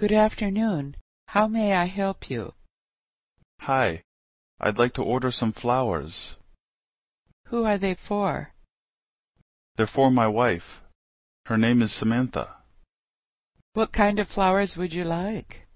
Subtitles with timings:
[0.00, 0.96] Good afternoon.
[1.28, 2.54] How may I help you?
[3.60, 4.02] Hi.
[4.58, 6.36] I'd like to order some flowers.
[7.48, 8.54] Who are they for?
[9.76, 10.80] They're for my wife.
[11.44, 12.48] Her name is Samantha.
[13.74, 15.68] What kind of flowers would you like?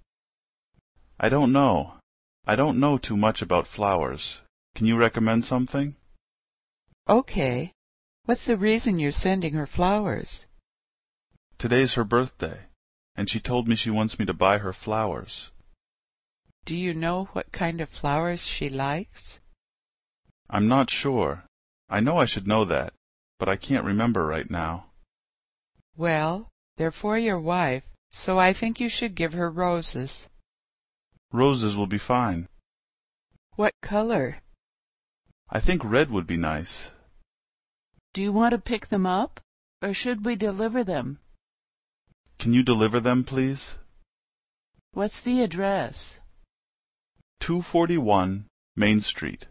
[1.20, 1.96] I don't know.
[2.46, 4.40] I don't know too much about flowers.
[4.74, 5.96] Can you recommend something?
[7.10, 7.72] Okay.
[8.24, 10.46] What's the reason you're sending her flowers?
[11.58, 12.60] Today's her birthday,
[13.16, 15.50] and she told me she wants me to buy her flowers.
[16.64, 19.40] Do you know what kind of flowers she likes?
[20.48, 21.44] I'm not sure.
[21.88, 22.92] I know I should know that,
[23.38, 24.86] but I can't remember right now.
[25.96, 30.28] Well, they're for your wife, so I think you should give her roses.
[31.32, 32.48] Roses will be fine.
[33.56, 34.38] What color?
[35.50, 36.90] I think red would be nice.
[38.12, 39.40] Do you want to pick them up,
[39.82, 41.18] or should we deliver them?
[42.38, 43.76] Can you deliver them, please?
[44.92, 46.20] What's the address?
[47.40, 48.46] 241
[48.76, 49.46] Main Street.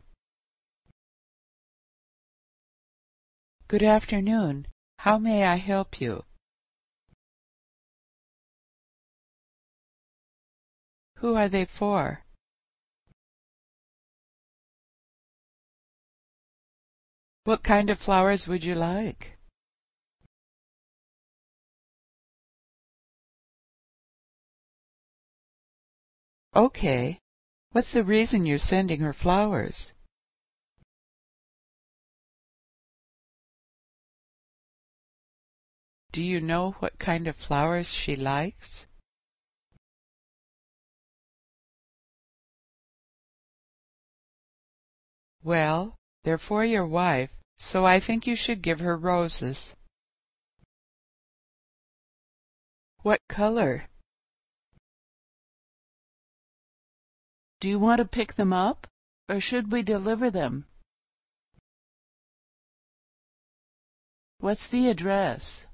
[3.67, 4.67] Good afternoon.
[4.99, 6.23] How may I help you?
[11.17, 12.23] Who are they for?
[17.45, 19.37] What kind of flowers would you like?
[26.55, 27.19] Okay.
[27.71, 29.91] What's the reason you're sending her flowers?
[36.11, 38.85] Do you know what kind of flowers she likes?
[45.43, 49.75] Well, they're for your wife, so I think you should give her roses.
[53.01, 53.89] What color?
[57.63, 58.87] Do you want to pick them up,
[59.29, 60.65] or should we deliver them?
[64.39, 65.65] What's the address?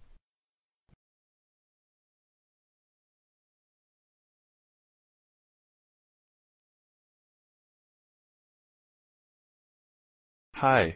[10.54, 10.96] Hi.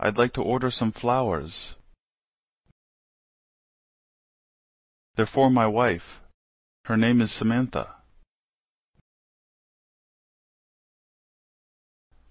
[0.00, 1.76] I'd like to order some flowers.
[5.14, 6.22] They're for my wife.
[6.86, 7.93] Her name is Samantha.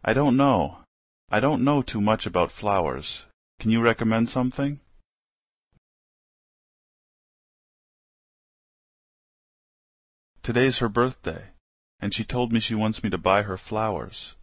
[0.06, 0.80] I don't know.
[1.32, 3.26] I don't know too much about flowers.
[3.60, 4.82] Can you recommend something?
[10.42, 11.52] Today's her birthday,
[12.02, 14.36] and she told me she wants me to buy her flowers.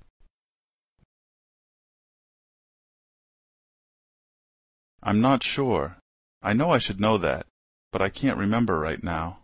[5.02, 5.98] I'm not sure.
[6.40, 7.44] I know I should know that,
[7.92, 9.39] but I can't remember right now.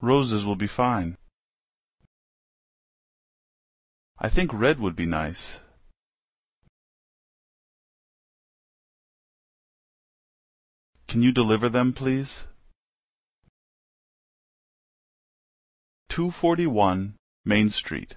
[0.00, 1.16] Roses will be fine.
[4.18, 5.60] I think red would be nice.
[11.08, 12.44] Can you deliver them, please?
[16.08, 17.14] 241
[17.44, 18.16] Main Street